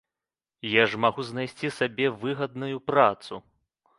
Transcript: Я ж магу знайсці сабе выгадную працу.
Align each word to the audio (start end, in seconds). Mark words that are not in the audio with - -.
Я 0.67 0.83
ж 0.93 0.99
магу 1.03 1.25
знайсці 1.27 1.69
сабе 1.79 2.07
выгадную 2.23 2.77
працу. 2.91 3.33